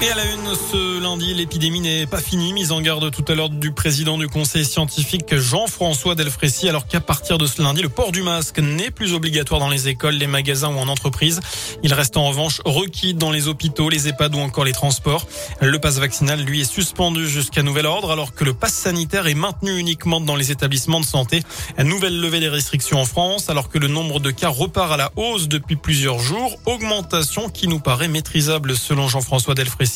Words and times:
Et 0.00 0.10
à 0.10 0.14
la 0.14 0.24
une 0.26 0.54
ce 0.54 1.00
lundi, 1.00 1.34
l'épidémie 1.34 1.80
n'est 1.80 2.06
pas 2.06 2.20
finie. 2.20 2.52
Mise 2.52 2.70
en 2.70 2.80
garde 2.80 3.10
tout 3.10 3.24
à 3.26 3.34
l'heure 3.34 3.50
du 3.50 3.72
président 3.72 4.16
du 4.16 4.28
conseil 4.28 4.64
scientifique 4.64 5.34
Jean-François 5.34 6.14
Delfrécy, 6.14 6.68
alors 6.68 6.86
qu'à 6.86 7.00
partir 7.00 7.36
de 7.36 7.48
ce 7.48 7.60
lundi, 7.60 7.82
le 7.82 7.88
port 7.88 8.12
du 8.12 8.22
masque 8.22 8.60
n'est 8.60 8.92
plus 8.92 9.12
obligatoire 9.12 9.58
dans 9.58 9.68
les 9.68 9.88
écoles, 9.88 10.14
les 10.14 10.28
magasins 10.28 10.68
ou 10.68 10.78
en 10.78 10.86
entreprise. 10.86 11.40
Il 11.82 11.92
reste 11.92 12.16
en 12.16 12.28
revanche 12.28 12.60
requis 12.64 13.14
dans 13.14 13.32
les 13.32 13.48
hôpitaux, 13.48 13.88
les 13.88 14.06
EHPAD 14.06 14.36
ou 14.36 14.38
encore 14.38 14.64
les 14.64 14.72
transports. 14.72 15.26
Le 15.60 15.80
passe 15.80 15.98
vaccinal, 15.98 16.42
lui, 16.42 16.60
est 16.60 16.72
suspendu 16.72 17.28
jusqu'à 17.28 17.64
nouvel 17.64 17.86
ordre, 17.86 18.12
alors 18.12 18.34
que 18.34 18.44
le 18.44 18.54
passe 18.54 18.74
sanitaire 18.74 19.26
est 19.26 19.34
maintenu 19.34 19.78
uniquement 19.78 20.20
dans 20.20 20.36
les 20.36 20.52
établissements 20.52 21.00
de 21.00 21.06
santé. 21.06 21.42
Nouvelle 21.76 22.20
levée 22.20 22.38
des 22.38 22.48
restrictions 22.48 23.00
en 23.00 23.04
France, 23.04 23.50
alors 23.50 23.68
que 23.68 23.78
le 23.78 23.88
nombre 23.88 24.20
de 24.20 24.30
cas 24.30 24.48
repart 24.48 24.92
à 24.92 24.96
la 24.96 25.10
hausse 25.16 25.48
depuis 25.48 25.74
plusieurs 25.74 26.20
jours. 26.20 26.56
Augmentation 26.66 27.48
qui 27.48 27.66
nous 27.66 27.80
paraît 27.80 28.06
maîtrisable 28.06 28.76
selon 28.76 29.08
Jean-François 29.08 29.56
Delfrécy. 29.56 29.87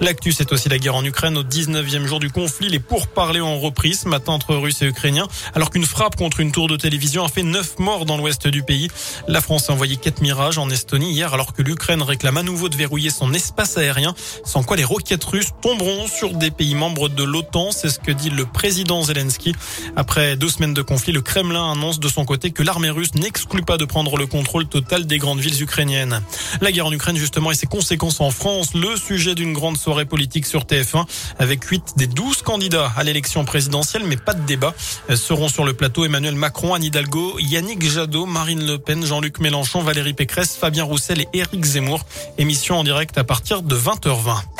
L'actu, 0.00 0.32
c'est 0.32 0.52
aussi 0.52 0.68
la 0.68 0.78
guerre 0.78 0.94
en 0.94 1.04
Ukraine 1.04 1.36
au 1.36 1.42
19e 1.42 2.06
jour 2.06 2.20
du 2.20 2.30
conflit. 2.30 2.68
Les 2.68 2.78
pourparlers 2.78 3.40
ont 3.40 3.60
repris 3.60 3.94
ce 3.94 4.08
matin 4.08 4.32
entre 4.32 4.54
Russes 4.54 4.82
et 4.82 4.86
Ukrainiens, 4.86 5.28
alors 5.54 5.70
qu'une 5.70 5.84
frappe 5.84 6.16
contre 6.16 6.40
une 6.40 6.52
tour 6.52 6.68
de 6.68 6.76
télévision 6.76 7.24
a 7.24 7.28
fait 7.28 7.42
neuf 7.42 7.78
morts 7.78 8.06
dans 8.06 8.16
l'ouest 8.16 8.46
du 8.46 8.62
pays. 8.62 8.88
La 9.28 9.40
France 9.40 9.70
a 9.70 9.72
envoyé 9.72 9.96
quatre 9.96 10.20
mirages 10.20 10.58
en 10.58 10.70
Estonie 10.70 11.12
hier, 11.12 11.32
alors 11.34 11.52
que 11.52 11.62
l'Ukraine 11.62 12.02
réclame 12.02 12.36
à 12.36 12.42
nouveau 12.42 12.68
de 12.68 12.76
verrouiller 12.76 13.10
son 13.10 13.32
espace 13.34 13.76
aérien, 13.76 14.14
sans 14.44 14.62
quoi 14.62 14.76
les 14.76 14.84
roquettes 14.84 15.24
russes 15.24 15.50
tomberont 15.62 16.06
sur 16.06 16.34
des 16.34 16.50
pays 16.50 16.74
membres 16.74 17.08
de 17.08 17.24
l'OTAN. 17.24 17.70
C'est 17.72 17.88
ce 17.88 17.98
que 17.98 18.12
dit 18.12 18.30
le 18.30 18.46
président 18.46 19.02
Zelensky. 19.02 19.54
Après 19.96 20.36
deux 20.36 20.48
semaines 20.48 20.74
de 20.74 20.82
conflit, 20.82 21.12
le 21.12 21.22
Kremlin 21.22 21.72
annonce 21.72 22.00
de 22.00 22.08
son 22.08 22.24
côté 22.24 22.50
que 22.50 22.62
l'armée 22.62 22.90
russe 22.90 23.14
n'exclut 23.14 23.62
pas 23.62 23.76
de 23.76 23.84
prendre 23.84 24.16
le 24.16 24.26
contrôle 24.26 24.66
total 24.66 25.06
des 25.06 25.18
grandes 25.18 25.40
villes 25.40 25.62
ukrainiennes. 25.62 26.22
La 26.60 26.72
guerre 26.72 26.86
en 26.86 26.92
Ukraine, 26.92 27.16
justement, 27.16 27.50
et 27.50 27.54
ses 27.54 27.66
conséquences 27.66 28.20
en 28.20 28.30
France, 28.30 28.74
le 28.74 28.96
sujet 28.96 29.25
d'une 29.34 29.52
grande 29.52 29.76
soirée 29.76 30.04
politique 30.04 30.46
sur 30.46 30.64
TF1 30.64 31.04
avec 31.38 31.64
8 31.64 31.94
des 31.96 32.06
12 32.06 32.42
candidats 32.42 32.92
à 32.96 33.04
l'élection 33.04 33.44
présidentielle, 33.44 34.04
mais 34.06 34.16
pas 34.16 34.34
de 34.34 34.44
débat. 34.46 34.74
Seront 35.14 35.48
sur 35.48 35.64
le 35.64 35.72
plateau 35.72 36.04
Emmanuel 36.04 36.34
Macron, 36.34 36.74
Anne 36.74 36.84
Hidalgo, 36.84 37.38
Yannick 37.38 37.82
Jadot, 37.82 38.26
Marine 38.26 38.66
Le 38.66 38.78
Pen, 38.78 39.04
Jean-Luc 39.04 39.40
Mélenchon, 39.40 39.82
Valérie 39.82 40.14
Pécresse, 40.14 40.56
Fabien 40.56 40.84
Roussel 40.84 41.20
et 41.20 41.28
Éric 41.32 41.64
Zemmour. 41.64 42.04
Émission 42.38 42.78
en 42.78 42.84
direct 42.84 43.18
à 43.18 43.24
partir 43.24 43.62
de 43.62 43.76
20h20. 43.76 44.55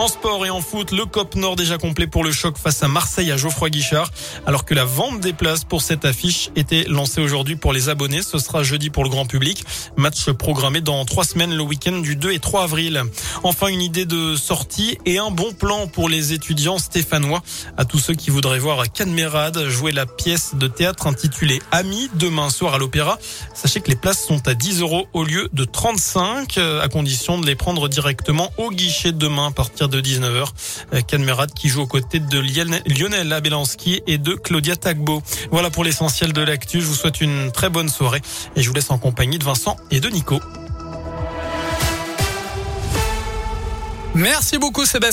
En 0.00 0.08
sport 0.08 0.46
et 0.46 0.48
en 0.48 0.62
foot, 0.62 0.92
le 0.92 1.04
COP 1.04 1.34
Nord 1.34 1.56
déjà 1.56 1.76
complet 1.76 2.06
pour 2.06 2.24
le 2.24 2.32
choc 2.32 2.56
face 2.56 2.82
à 2.82 2.88
Marseille 2.88 3.30
à 3.32 3.36
Geoffroy 3.36 3.68
Guichard. 3.68 4.10
Alors 4.46 4.64
que 4.64 4.72
la 4.72 4.86
vente 4.86 5.20
des 5.20 5.34
places 5.34 5.64
pour 5.64 5.82
cette 5.82 6.06
affiche 6.06 6.48
était 6.56 6.84
lancée 6.88 7.20
aujourd'hui 7.20 7.54
pour 7.54 7.74
les 7.74 7.90
abonnés, 7.90 8.22
ce 8.22 8.38
sera 8.38 8.62
jeudi 8.62 8.88
pour 8.88 9.04
le 9.04 9.10
grand 9.10 9.26
public. 9.26 9.62
Match 9.98 10.30
programmé 10.30 10.80
dans 10.80 11.04
trois 11.04 11.24
semaines 11.24 11.54
le 11.54 11.62
week-end 11.62 11.98
du 11.98 12.16
2 12.16 12.32
et 12.32 12.38
3 12.38 12.62
avril. 12.62 13.02
Enfin, 13.42 13.66
une 13.66 13.82
idée 13.82 14.06
de 14.06 14.36
sortie 14.36 14.96
et 15.04 15.18
un 15.18 15.30
bon 15.30 15.52
plan 15.52 15.86
pour 15.86 16.08
les 16.08 16.32
étudiants 16.32 16.78
stéphanois. 16.78 17.42
À 17.76 17.84
tous 17.84 17.98
ceux 17.98 18.14
qui 18.14 18.30
voudraient 18.30 18.58
voir 18.58 18.90
Cadmerade 18.90 19.68
jouer 19.68 19.92
la 19.92 20.06
pièce 20.06 20.54
de 20.54 20.66
théâtre 20.66 21.08
intitulée 21.08 21.60
Amis 21.72 22.08
demain 22.14 22.48
soir 22.48 22.72
à 22.72 22.78
l'Opéra. 22.78 23.18
Sachez 23.52 23.82
que 23.82 23.90
les 23.90 23.96
places 23.96 24.24
sont 24.24 24.48
à 24.48 24.54
10 24.54 24.80
euros 24.80 25.08
au 25.12 25.24
lieu 25.24 25.50
de 25.52 25.66
35, 25.66 26.56
à 26.56 26.88
condition 26.88 27.38
de 27.38 27.44
les 27.44 27.54
prendre 27.54 27.86
directement 27.90 28.50
au 28.56 28.70
guichet 28.70 29.12
demain 29.12 29.48
à 29.48 29.50
partir 29.50 29.89
19h. 29.98 31.02
Cadmerade 31.06 31.52
qui 31.54 31.68
joue 31.68 31.80
aux 31.82 31.86
côtés 31.86 32.20
de 32.20 32.38
Lionel 32.38 33.32
Abelanski 33.32 34.02
et 34.06 34.18
de 34.18 34.34
Claudia 34.34 34.76
Tagbo. 34.76 35.22
Voilà 35.50 35.70
pour 35.70 35.82
l'essentiel 35.82 36.32
de 36.32 36.42
l'actu. 36.42 36.80
Je 36.80 36.86
vous 36.86 36.94
souhaite 36.94 37.20
une 37.20 37.50
très 37.50 37.70
bonne 37.70 37.88
soirée 37.88 38.22
et 38.54 38.62
je 38.62 38.68
vous 38.68 38.74
laisse 38.74 38.90
en 38.90 38.98
compagnie 38.98 39.38
de 39.38 39.44
Vincent 39.44 39.76
et 39.90 40.00
de 40.00 40.08
Nico. 40.08 40.40
Merci 44.14 44.58
beaucoup 44.58 44.84
Sébastien. 44.84 45.08